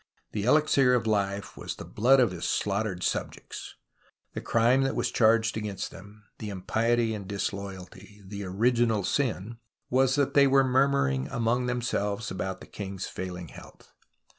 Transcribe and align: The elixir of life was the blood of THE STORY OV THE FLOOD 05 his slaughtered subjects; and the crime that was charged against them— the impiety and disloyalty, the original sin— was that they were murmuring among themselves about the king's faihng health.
The 0.31 0.45
elixir 0.45 0.95
of 0.95 1.05
life 1.05 1.55
was 1.55 1.75
the 1.75 1.85
blood 1.85 2.19
of 2.19 2.31
THE 2.31 2.41
STORY 2.41 2.41
OV 2.41 2.41
THE 2.41 2.41
FLOOD 2.41 2.83
05 2.97 2.97
his 2.97 3.03
slaughtered 3.03 3.03
subjects; 3.03 3.75
and 4.33 4.33
the 4.41 4.45
crime 4.47 4.81
that 4.81 4.95
was 4.95 5.11
charged 5.11 5.57
against 5.57 5.91
them— 5.91 6.23
the 6.39 6.49
impiety 6.49 7.13
and 7.13 7.27
disloyalty, 7.27 8.23
the 8.25 8.43
original 8.43 9.03
sin— 9.03 9.57
was 9.91 10.15
that 10.15 10.33
they 10.33 10.47
were 10.47 10.63
murmuring 10.63 11.27
among 11.29 11.67
themselves 11.67 12.31
about 12.31 12.61
the 12.61 12.65
king's 12.65 13.05
faihng 13.07 13.51
health. 13.51 13.91